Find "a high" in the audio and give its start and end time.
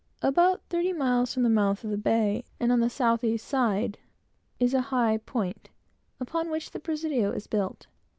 4.73-5.17